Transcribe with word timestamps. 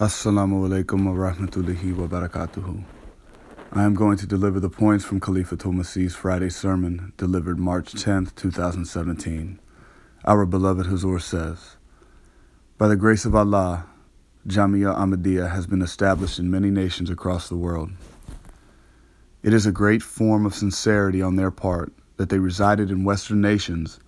Assalamu 0.00 0.68
alaikum 0.68 1.04
wa 1.06 1.12
rahmatullahi 1.12 1.96
wa 1.96 2.08
barakatuhu. 2.08 2.82
I 3.70 3.84
am 3.84 3.94
going 3.94 4.16
to 4.16 4.26
deliver 4.26 4.58
the 4.58 4.68
points 4.68 5.04
from 5.04 5.20
Khalifatul 5.20 5.72
Masih's 5.72 6.16
Friday 6.16 6.50
sermon 6.50 7.12
delivered 7.16 7.60
March 7.60 7.92
10th, 7.92 8.34
2017. 8.34 9.60
Our 10.24 10.46
beloved 10.46 10.86
Hazur 10.86 11.22
says, 11.22 11.76
By 12.76 12.88
the 12.88 12.96
grace 12.96 13.24
of 13.24 13.36
Allah, 13.36 13.86
Jamia 14.48 14.96
Ahmadiyya 14.96 15.52
has 15.52 15.68
been 15.68 15.80
established 15.80 16.40
in 16.40 16.50
many 16.50 16.70
nations 16.70 17.08
across 17.08 17.48
the 17.48 17.56
world. 17.56 17.92
It 19.44 19.54
is 19.54 19.64
a 19.64 19.70
great 19.70 20.02
form 20.02 20.44
of 20.44 20.56
sincerity 20.56 21.22
on 21.22 21.36
their 21.36 21.52
part 21.52 21.92
that 22.16 22.30
they 22.30 22.40
resided 22.40 22.90
in 22.90 23.04
Western 23.04 23.40
nations 23.40 24.00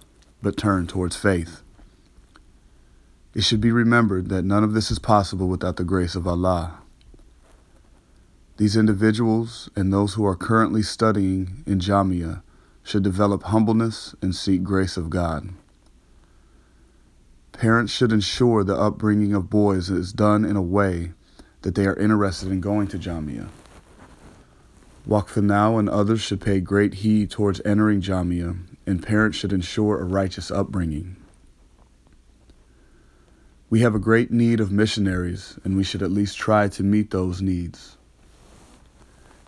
but 0.43 0.57
turned 0.57 0.89
towards 0.89 1.15
faith. 1.15 1.63
It 3.37 3.45
should 3.45 3.61
be 3.61 3.71
remembered 3.71 4.31
that 4.31 4.47
none 4.47 4.65
of 4.65 4.73
this 4.73 4.91
is 4.91 4.99
possible 4.99 5.47
without 5.47 5.77
the 5.77 5.85
grace 5.85 6.15
of 6.15 6.27
Allah. 6.27 6.79
These 8.57 8.79
individuals 8.79 9.69
and 9.77 9.93
those 9.93 10.15
who 10.15 10.25
are 10.25 10.35
currently 10.35 10.83
studying 10.83 11.63
in 11.67 11.79
Jamia 11.79 12.41
should 12.83 13.03
develop 13.03 13.43
humbleness 13.43 14.15
and 14.23 14.35
seek 14.35 14.63
grace 14.63 14.97
of 14.97 15.11
God. 15.11 15.51
Parents 17.53 17.93
should 17.93 18.11
ensure 18.11 18.65
the 18.65 18.75
upbringing 18.75 19.35
of 19.35 19.51
boys 19.51 19.91
is 19.91 20.15
done 20.15 20.47
in 20.47 20.57
a 20.57 20.63
way 20.63 21.13
that 21.61 21.75
they 21.75 21.85
are 21.85 21.97
interested 21.97 22.51
in 22.51 22.63
going 22.63 22.87
to 22.87 22.99
Jamia. 22.99 23.49
Waqf 25.07 25.37
and 25.37 25.91
others 25.91 26.23
should 26.23 26.41
pay 26.41 26.61
great 26.61 26.95
heed 26.95 27.31
towards 27.31 27.61
entering 27.67 28.01
Jamia, 28.01 28.57
and 28.87 29.03
parents 29.03 29.37
should 29.37 29.53
ensure 29.53 30.01
a 30.01 30.05
righteous 30.05 30.51
upbringing. 30.51 31.17
We 33.69 33.81
have 33.81 33.97
a 33.97 34.01
great 34.01 34.31
need 34.31 34.61
of 34.61 34.71
missionaries, 34.71 35.59
and 35.65 35.77
we 35.77 35.83
should 35.83 36.01
at 36.01 36.13
least 36.13 36.39
try 36.39 36.69
to 36.69 36.85
meet 36.85 37.11
those 37.11 37.43
needs. 37.43 37.97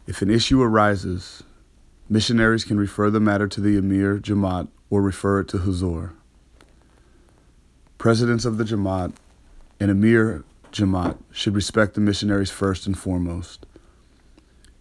If 0.08 0.22
an 0.22 0.30
issue 0.30 0.60
arises, 0.60 1.44
missionaries 2.08 2.64
can 2.64 2.78
refer 2.78 3.10
the 3.10 3.20
matter 3.20 3.46
to 3.46 3.60
the 3.60 3.76
Emir 3.76 4.18
Jamaat 4.18 4.66
or 4.90 5.02
refer 5.02 5.40
it 5.40 5.48
to 5.48 5.58
Huzur. 5.58 6.14
Presidents 7.96 8.44
of 8.44 8.58
the 8.58 8.64
Jamaat 8.64 9.12
and 9.78 9.88
Emir 9.88 10.42
Jamaat 10.72 11.18
should 11.30 11.54
respect 11.54 11.94
the 11.94 12.00
missionaries 12.00 12.50
first 12.50 12.86
and 12.86 12.98
foremost. 12.98 13.66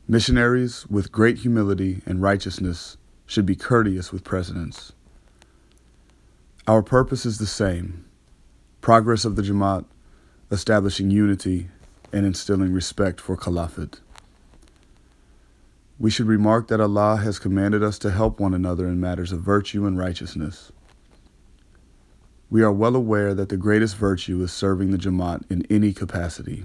Missionaries 0.07 0.88
with 0.88 1.11
great 1.11 1.39
humility 1.39 2.01
and 2.07 2.23
righteousness 2.23 2.97
should 3.27 3.45
be 3.45 3.55
courteous 3.55 4.11
with 4.11 4.23
presidents. 4.23 4.94
Our 6.66 6.81
purpose 6.81 7.23
is 7.23 7.38
the 7.38 7.45
same 7.45 8.06
progress 8.88 9.25
of 9.25 9.35
the 9.35 9.41
Jamaat, 9.41 9.83
establishing 10.49 11.11
unity, 11.11 11.67
and 12.13 12.25
instilling 12.25 12.71
respect 12.71 13.19
for 13.19 13.35
Caliphate. 13.35 13.99
We 15.99 16.09
should 16.09 16.27
remark 16.27 16.69
that 16.69 16.79
Allah 16.79 17.17
has 17.17 17.38
commanded 17.38 17.83
us 17.83 17.99
to 17.99 18.11
help 18.11 18.39
one 18.39 18.53
another 18.53 18.88
in 18.88 19.02
matters 19.02 19.33
of 19.33 19.41
virtue 19.41 19.85
and 19.85 19.97
righteousness. 19.97 20.71
We 22.49 22.63
are 22.63 22.71
well 22.71 22.95
aware 22.95 23.33
that 23.33 23.49
the 23.49 23.57
greatest 23.57 23.97
virtue 23.97 24.41
is 24.41 24.53
serving 24.53 24.91
the 24.91 24.97
Jamaat 24.97 25.44
in 25.51 25.67
any 25.69 25.91
capacity. 25.91 26.63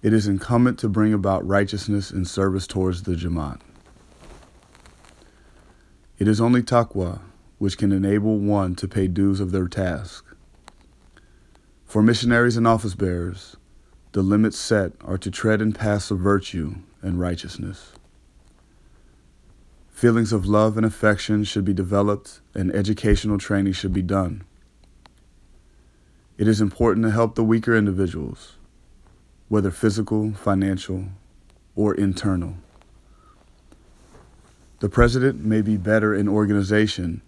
It 0.00 0.12
is 0.12 0.28
incumbent 0.28 0.78
to 0.78 0.88
bring 0.88 1.12
about 1.12 1.44
righteousness 1.44 2.12
and 2.12 2.24
service 2.28 2.68
towards 2.68 3.02
the 3.02 3.16
Jamaat. 3.16 3.58
It 6.20 6.28
is 6.28 6.40
only 6.40 6.62
taqwa 6.62 7.18
which 7.60 7.76
can 7.76 7.92
enable 7.92 8.38
one 8.38 8.74
to 8.74 8.88
pay 8.88 9.06
dues 9.06 9.38
of 9.38 9.52
their 9.52 9.68
task. 9.68 10.24
For 11.84 12.02
missionaries 12.02 12.56
and 12.56 12.66
office 12.66 12.94
bearers, 12.94 13.54
the 14.12 14.22
limits 14.22 14.56
set 14.56 14.92
are 15.02 15.18
to 15.18 15.30
tread 15.30 15.60
in 15.60 15.74
paths 15.74 16.10
of 16.10 16.20
virtue 16.20 16.76
and 17.02 17.20
righteousness. 17.20 17.92
Feelings 19.90 20.32
of 20.32 20.46
love 20.46 20.78
and 20.78 20.86
affection 20.86 21.44
should 21.44 21.66
be 21.66 21.74
developed, 21.74 22.40
and 22.54 22.74
educational 22.74 23.36
training 23.36 23.74
should 23.74 23.92
be 23.92 24.00
done. 24.00 24.42
It 26.38 26.48
is 26.48 26.62
important 26.62 27.04
to 27.04 27.10
help 27.10 27.34
the 27.34 27.44
weaker 27.44 27.76
individuals, 27.76 28.54
whether 29.48 29.70
physical, 29.70 30.32
financial, 30.32 31.08
or 31.76 31.94
internal. 31.94 32.54
The 34.78 34.88
president 34.88 35.44
may 35.44 35.60
be 35.60 35.76
better 35.76 36.14
in 36.14 36.26
organization 36.26 37.20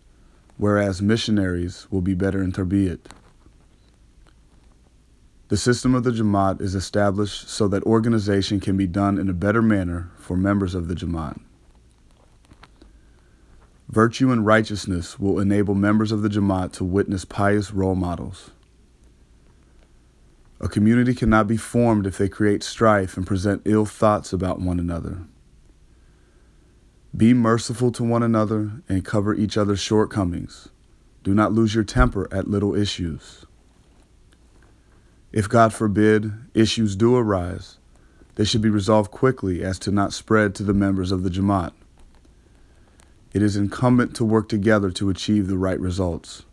whereas 0.57 1.03
missionaries 1.03 1.87
will 1.91 2.01
be 2.01 2.15
better 2.15 2.43
in 2.43 2.53
Tarbiyat. 2.53 3.01
The 5.49 5.57
system 5.57 5.95
of 5.95 6.03
the 6.03 6.13
Jamaat 6.13 6.63
is 6.63 6.75
established 6.75 7.49
so 7.49 7.69
that 7.69 7.83
organization 7.83 8.59
can 8.59 8.77
be 8.77 8.87
done 8.87 9.19
in 9.19 9.29
a 9.29 9.35
better 9.35 9.61
manner 9.61 10.11
for 10.17 10.37
members 10.37 10.75
of 10.75 10.89
the 10.89 10.95
Jamaat. 10.95 11.39
Virtue 13.89 14.33
and 14.33 14.47
righteousness 14.47 15.19
will 15.19 15.39
enable 15.39 15.75
members 15.75 16.11
of 16.11 16.23
the 16.23 16.31
Jamaat 16.31 16.73
to 16.73 16.85
witness 16.85 17.27
pious 17.27 17.71
role 17.71 17.95
models. 17.95 18.51
A 20.63 20.69
community 20.69 21.15
cannot 21.15 21.47
be 21.47 21.59
formed 21.59 22.07
if 22.07 22.17
they 22.17 22.31
create 22.31 22.63
strife 22.63 23.19
and 23.19 23.27
present 23.27 23.61
ill 23.67 23.85
thoughts 23.85 24.33
about 24.33 24.61
one 24.61 24.81
another. 24.81 25.19
Be 27.15 27.35
merciful 27.35 27.93
to 27.93 28.05
one 28.05 28.23
another 28.23 28.83
and 28.89 29.05
cover 29.05 29.35
each 29.35 29.59
other's 29.59 29.81
shortcomings. 29.81 30.69
Do 31.23 31.35
not 31.35 31.53
lose 31.53 31.75
your 31.75 31.85
temper 31.85 32.27
at 32.33 32.49
little 32.49 32.75
issues. 32.75 33.45
If, 35.31 35.49
God 35.49 35.75
forbid, 35.75 36.33
issues 36.55 36.97
do 36.97 37.15
arise, 37.17 37.79
they 38.37 38.45
should 38.45 38.63
be 38.63 38.71
resolved 38.71 39.11
quickly 39.11 39.63
as 39.63 39.79
to 39.81 39.91
not 39.91 40.15
spread 40.15 40.55
to 40.55 40.63
the 40.63 40.73
members 40.73 41.13
of 41.13 41.23
the 41.23 41.31
Jamaat. 41.31 41.73
It 43.35 43.43
is 43.43 43.57
incumbent 43.57 44.17
to 44.17 44.25
work 44.25 44.49
together 44.49 44.91
to 44.93 45.11
achieve 45.11 45.49
the 45.49 45.59
right 45.59 45.81
results. 45.81 46.45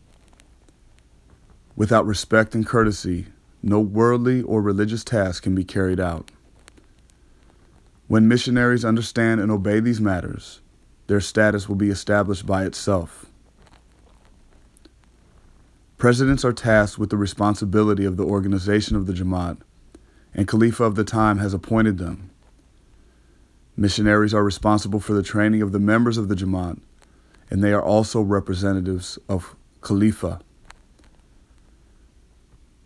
Without 1.75 2.06
respect 2.06 2.53
and 2.53 2.66
courtesy, 2.66 3.28
no 3.64 3.80
worldly 3.80 4.42
or 4.42 4.62
religious 4.62 5.06
task 5.06 5.44
can 5.44 5.56
be 5.56 5.64
carried 5.64 6.00
out. 6.00 6.31
When 8.09 8.28
missionaries 8.28 8.84
understand 8.84 9.40
and 9.40 9.52
obey 9.52 9.80
these 9.80 10.02
matters, 10.02 10.62
their 11.06 11.22
status 11.22 11.70
will 11.70 11.75
be 11.75 11.92
established 11.92 12.44
by 12.44 12.66
itself. 12.66 13.28
Presidents 16.00 16.44
are 16.44 16.52
tasked 16.52 16.98
with 16.98 17.12
the 17.12 17.18
responsibility 17.18 18.06
of 18.06 18.18
the 18.18 18.25
organization 18.25 18.96
of 18.96 19.06
the 19.06 19.14
Jamaat, 19.14 19.59
and 20.34 20.48
Khalifa 20.48 20.86
of 20.86 20.96
the 20.96 21.03
time 21.03 21.38
has 21.38 21.53
appointed 21.53 22.00
them. 22.00 22.31
Missionaries 23.78 24.34
are 24.34 24.44
responsible 24.44 25.00
for 25.00 25.14
the 25.14 25.22
training 25.22 25.62
of 25.62 25.72
the 25.72 25.78
members 25.78 26.18
of 26.18 26.30
the 26.30 26.36
Jamaat, 26.36 26.80
and 27.52 27.64
they 27.64 27.74
are 27.74 27.84
also 27.84 28.22
representatives 28.22 29.19
of 29.30 29.56
Khalifa. 29.81 30.40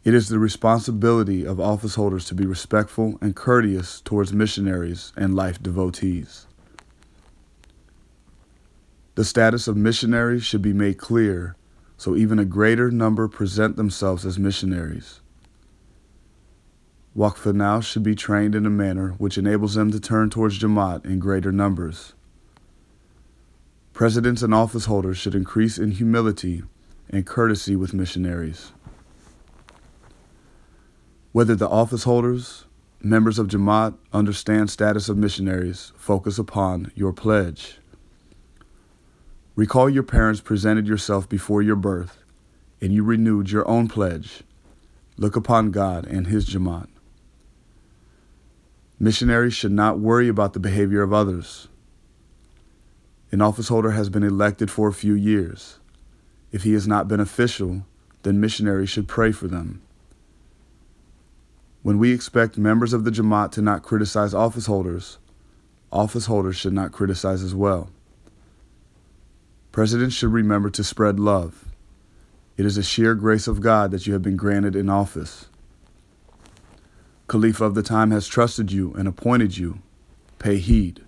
It 0.03 0.13
is 0.13 0.27
the 0.27 0.39
responsibility 0.39 1.45
of 1.45 1.59
office 1.59 1.95
holders 1.95 2.25
to 2.25 2.35
be 2.35 2.45
respectful 2.45 3.17
and 3.21 3.35
courteous 3.35 4.01
towards 4.01 4.33
missionaries 4.33 5.13
and 5.15 5.35
life 5.35 5.63
devotees. 5.63 6.45
The 9.15 9.23
status 9.23 9.67
of 9.67 9.77
missionaries 9.77 10.43
should 10.43 10.61
be 10.61 10.73
made 10.73 10.97
clear 10.97 11.55
so 12.03 12.17
even 12.17 12.37
a 12.37 12.43
greater 12.43 12.91
number 12.91 13.29
present 13.29 13.77
themselves 13.77 14.25
as 14.25 14.37
missionaries. 14.37 15.21
Waqf 17.15 17.53
now 17.53 17.79
should 17.79 18.03
be 18.03 18.13
trained 18.13 18.55
in 18.55 18.65
a 18.65 18.69
manner 18.69 19.11
which 19.19 19.37
enables 19.37 19.75
them 19.75 19.89
to 19.91 20.01
turn 20.01 20.29
towards 20.29 20.59
Jamaat 20.59 21.05
in 21.05 21.19
greater 21.19 21.51
numbers. 21.53 22.11
Presidents 23.93 24.41
and 24.41 24.53
office 24.53 24.83
holders 24.85 25.17
should 25.17 25.33
increase 25.33 25.77
in 25.77 25.91
humility 25.91 26.63
and 27.09 27.25
courtesy 27.25 27.75
with 27.77 27.93
missionaries. 27.93 28.73
Whether 31.33 31.55
the 31.55 31.67
office 31.67 32.03
holders, 32.03 32.65
members 33.01 33.39
of 33.39 33.47
Jamaat 33.47 33.95
understand 34.13 34.69
status 34.69 35.09
of 35.09 35.17
missionaries, 35.17 35.91
focus 35.97 36.37
upon 36.37 36.91
your 36.93 37.11
pledge. 37.11 37.79
Recall 39.55 39.89
your 39.89 40.03
parents 40.03 40.41
presented 40.41 40.87
yourself 40.87 41.27
before 41.27 41.63
your 41.63 41.75
birth, 41.75 42.19
and 42.79 42.93
you 42.93 43.03
renewed 43.03 43.49
your 43.49 43.67
own 43.67 43.87
pledge. 43.87 44.43
Look 45.17 45.35
upon 45.35 45.71
God 45.71 46.05
and 46.05 46.27
His 46.27 46.47
Jamaat. 46.47 46.87
Missionaries 48.99 49.55
should 49.55 49.71
not 49.71 49.97
worry 49.97 50.27
about 50.27 50.53
the 50.53 50.59
behavior 50.59 51.01
of 51.01 51.13
others. 51.13 51.67
An 53.31 53.41
office 53.41 53.69
holder 53.69 53.91
has 53.91 54.07
been 54.07 54.21
elected 54.21 54.69
for 54.69 54.87
a 54.87 54.93
few 54.93 55.15
years. 55.15 55.79
If 56.51 56.61
he 56.61 56.75
is 56.75 56.87
not 56.87 57.07
beneficial, 57.07 57.87
then 58.21 58.39
missionaries 58.39 58.91
should 58.91 59.07
pray 59.07 59.31
for 59.31 59.47
them. 59.47 59.81
When 61.83 61.99
we 61.99 62.13
expect 62.13 62.57
members 62.57 62.93
of 62.93 63.03
the 63.03 63.11
Jamaat 63.11 63.51
to 63.51 63.61
not 63.61 63.83
criticize 63.83 64.33
office 64.33 64.67
holders, 64.67 65.19
office 65.91 66.27
holders 66.27 66.55
should 66.55 66.71
not 66.71 66.93
criticize 66.93 67.43
as 67.43 67.53
well. 67.53 67.89
Presidents 69.73 70.15
should 70.15 70.31
remember 70.31 70.69
to 70.69 70.83
spread 70.83 71.19
love. 71.19 71.65
It 72.55 72.65
is 72.65 72.77
a 72.77 72.83
sheer 72.83 73.15
grace 73.15 73.47
of 73.47 73.59
God 73.59 73.91
that 73.91 74.07
you 74.07 74.13
have 74.13 74.21
been 74.21 74.37
granted 74.37 74.77
in 74.77 74.89
office. 74.89 75.47
Khalifa 77.27 77.65
of 77.65 77.75
the 77.75 77.83
time 77.83 78.11
has 78.11 78.27
trusted 78.27 78.71
you 78.71 78.93
and 78.93 79.05
appointed 79.05 79.57
you. 79.57 79.79
Pay 80.39 80.59
heed. 80.59 81.03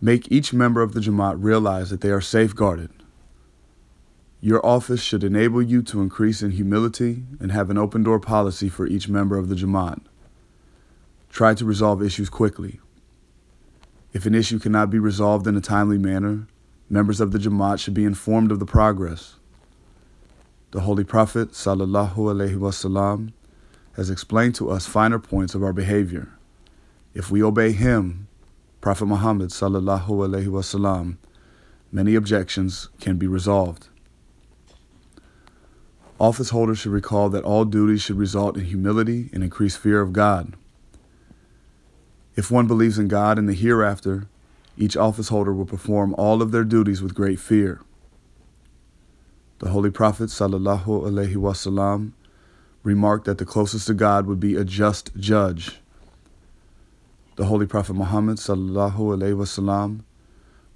Make 0.00 0.30
each 0.30 0.52
member 0.52 0.80
of 0.80 0.94
the 0.94 1.00
Jamaat 1.00 1.36
realize 1.38 1.90
that 1.90 2.00
they 2.00 2.10
are 2.10 2.20
safeguarded. 2.20 2.90
Your 4.40 4.64
office 4.64 5.02
should 5.02 5.24
enable 5.24 5.62
you 5.62 5.82
to 5.82 6.02
increase 6.02 6.42
in 6.42 6.50
humility 6.50 7.24
and 7.40 7.50
have 7.52 7.70
an 7.70 7.78
open 7.78 8.02
door 8.02 8.20
policy 8.20 8.68
for 8.68 8.86
each 8.86 9.08
member 9.08 9.38
of 9.38 9.48
the 9.48 9.54
Jamaat. 9.54 10.02
Try 11.30 11.54
to 11.54 11.64
resolve 11.64 12.02
issues 12.02 12.28
quickly. 12.28 12.80
If 14.12 14.26
an 14.26 14.34
issue 14.34 14.58
cannot 14.58 14.90
be 14.90 14.98
resolved 14.98 15.46
in 15.46 15.56
a 15.56 15.60
timely 15.60 15.98
manner, 15.98 16.46
members 16.88 17.20
of 17.20 17.32
the 17.32 17.38
Jamaat 17.38 17.78
should 17.78 17.94
be 17.94 18.04
informed 18.04 18.52
of 18.52 18.58
the 18.58 18.66
progress. 18.66 19.36
The 20.70 20.80
Holy 20.80 21.04
Prophet 21.04 21.52
sallallahu 21.52 22.16
alaihi 22.16 22.56
wasallam 22.56 23.32
has 23.94 24.10
explained 24.10 24.54
to 24.56 24.70
us 24.70 24.86
finer 24.86 25.18
points 25.18 25.54
of 25.54 25.62
our 25.62 25.72
behavior. 25.72 26.28
If 27.14 27.30
we 27.30 27.42
obey 27.42 27.72
him, 27.72 28.28
Prophet 28.82 29.06
Muhammad 29.06 29.50
sallallahu 29.50 30.06
alaihi 30.06 30.48
wasallam, 30.48 31.16
many 31.90 32.14
objections 32.14 32.90
can 33.00 33.16
be 33.16 33.26
resolved. 33.26 33.88
Office 36.18 36.50
holders 36.50 36.78
should 36.78 36.92
recall 36.92 37.28
that 37.28 37.44
all 37.44 37.66
duties 37.66 38.00
should 38.00 38.16
result 38.16 38.56
in 38.56 38.64
humility 38.64 39.28
and 39.32 39.42
increased 39.42 39.78
fear 39.78 40.00
of 40.00 40.14
God. 40.14 40.54
If 42.36 42.50
one 42.50 42.66
believes 42.66 42.98
in 42.98 43.08
God 43.08 43.38
and 43.38 43.48
the 43.48 43.54
hereafter, 43.54 44.26
each 44.78 44.96
office 44.96 45.28
holder 45.28 45.52
will 45.52 45.66
perform 45.66 46.14
all 46.16 46.40
of 46.40 46.52
their 46.52 46.64
duties 46.64 47.02
with 47.02 47.14
great 47.14 47.38
fear. 47.38 47.80
The 49.58 49.70
Holy 49.70 49.90
Prophet 49.90 50.28
wasallam 50.28 52.12
remarked 52.82 53.24
that 53.24 53.38
the 53.38 53.46
closest 53.46 53.86
to 53.86 53.94
God 53.94 54.26
would 54.26 54.40
be 54.40 54.54
a 54.54 54.64
just 54.64 55.16
judge. 55.16 55.80
The 57.36 57.46
Holy 57.46 57.66
Prophet 57.66 57.94
Muhammad 57.94 58.36
wasallam 58.36 60.00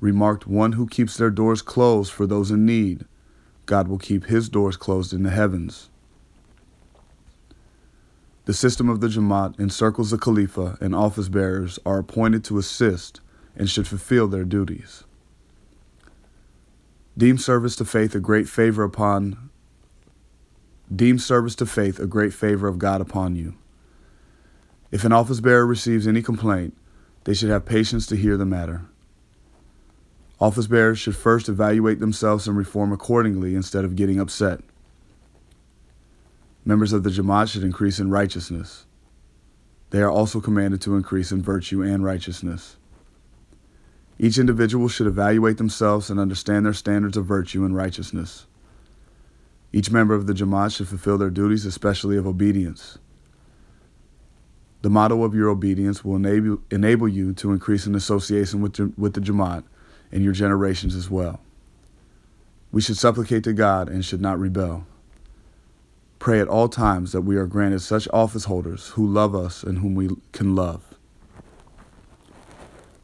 remarked, 0.01 0.47
"One 0.47 0.73
who 0.73 0.87
keeps 0.87 1.17
their 1.17 1.31
doors 1.31 1.63
closed 1.63 2.13
for 2.13 2.27
those 2.27 2.51
in 2.51 2.65
need, 2.67 3.05
God 3.71 3.87
will 3.87 3.99
keep 3.99 4.25
his 4.25 4.49
doors 4.49 4.77
closed 4.77 5.13
in 5.13 5.23
the 5.23 5.31
heavens." 5.31 5.91
The 8.47 8.53
system 8.53 8.89
of 8.89 9.01
the 9.01 9.07
Jamaat 9.07 9.61
encircles 9.61 10.11
the 10.11 10.19
Khalifa, 10.19 10.77
and 10.81 10.93
office 10.93 11.29
bearers 11.29 11.79
are 11.87 12.01
appointed 12.01 12.43
to 12.45 12.59
assist 12.59 13.21
and 13.55 13.71
should 13.71 13.87
fulfill 13.87 14.27
their 14.27 14.45
duties. 14.45 15.05
Deem 17.17 17.39
service 17.39 17.77
to 17.77 17.85
faith 17.85 18.13
a 18.17 18.19
great 18.19 18.49
favor 18.49 18.83
upon 18.83 19.51
deem 20.93 21.21
service 21.21 21.55
to 21.55 21.65
faith 21.65 22.01
a 22.01 22.09
great 22.09 22.35
favor 22.35 22.67
of 22.67 22.77
God 22.77 23.01
upon 23.01 23.37
you. 23.37 23.55
If 24.91 25.05
an 25.05 25.13
office 25.13 25.39
bearer 25.39 25.65
receives 25.65 26.09
any 26.09 26.23
complaint, 26.23 26.77
they 27.23 27.35
should 27.35 27.51
have 27.51 27.65
patience 27.65 28.05
to 28.07 28.17
hear 28.17 28.37
the 28.37 28.47
matter. 28.47 28.87
Office 30.41 30.67
bearers 30.67 30.99
should 30.99 31.17
first 31.17 31.51
evaluate 31.51 32.01
themselves 32.01 32.49
and 32.49 32.57
reform 32.57 32.93
accordingly 32.93 33.55
instead 33.55 33.85
of 33.85 33.95
getting 33.95 34.19
upset. 34.19 34.61
Members 36.65 36.95
of 36.95 37.03
the 37.03 37.11
Jamaat 37.11 37.51
should 37.51 37.63
increase 37.63 37.99
in 37.99 38.11
righteousness. 38.11 38.87
They 39.91 40.01
are 40.01 40.11
also 40.11 40.41
commanded 40.41 40.81
to 40.83 40.97
increase 40.97 41.31
in 41.31 41.43
virtue 41.43 41.83
and 41.83 42.05
righteousness. 42.05 42.77
Each 44.19 44.39
individual 44.39 44.89
should 44.89 45.07
evaluate 45.07 45.59
themselves 45.59 46.11
and 46.11 46.19
understand 46.19 46.65
their 46.65 46.73
standards 46.73 47.17
of 47.17 47.27
virtue 47.27 47.65
and 47.65 47.77
righteousness. 47.77 48.47
Each 49.73 49.91
member 49.91 50.15
of 50.15 50.27
the 50.27 50.33
Jamaat 50.33 50.75
should 50.75 50.89
fulfill 50.89 51.19
their 51.19 51.31
duties, 51.31 51.67
especially 51.67 52.17
of 52.17 52.27
obedience. 52.27 52.99
The 54.83 54.91
motto 54.91 55.23
of 55.23 55.35
your 55.35 55.49
obedience 55.49 56.05
will 56.05 56.17
enable, 56.17 56.63
enable 56.71 57.09
you 57.09 57.35
to 57.35 57.53
increase 57.53 57.87
in 57.87 57.95
association 57.95 58.63
with, 58.63 58.79
with 58.97 59.15
the 59.15 59.21
Jamaat 59.21 59.65
and 60.13 60.23
your 60.23 60.33
generations 60.33 60.95
as 60.95 61.11
well. 61.11 61.41
We 62.73 62.81
should 62.81 62.97
supplicate 62.97 63.45
to 63.45 63.53
God 63.53 63.89
and 63.89 64.05
should 64.05 64.21
not 64.21 64.39
rebel. 64.39 64.87
Pray 66.19 66.41
at 66.41 66.49
all 66.49 66.69
times 66.69 67.13
that 67.13 67.23
we 67.23 67.37
are 67.37 67.47
granted 67.47 67.81
such 67.81 68.07
office 68.13 68.45
holders 68.45 68.89
who 68.89 69.07
love 69.07 69.35
us 69.35 69.63
and 69.63 69.79
whom 69.79 69.95
we 69.95 70.11
can 70.33 70.55
love. 70.55 70.85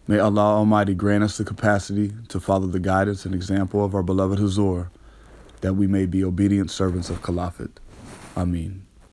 May 0.08 0.20
Allah 0.20 0.58
Almighty 0.58 0.94
grant 0.94 1.24
us 1.24 1.36
the 1.36 1.44
capacity 1.44 2.12
to 2.28 2.38
follow 2.38 2.68
the 2.68 2.78
guidance 2.78 3.24
and 3.24 3.34
example 3.34 3.84
of 3.84 3.94
our 3.94 4.04
beloved 4.04 4.38
Hazur, 4.38 4.90
that 5.62 5.74
we 5.74 5.88
may 5.88 6.06
be 6.06 6.22
obedient 6.22 6.70
servants 6.70 7.10
of 7.10 7.22
Caliphate. 7.22 7.80
Ameen. 8.36 8.85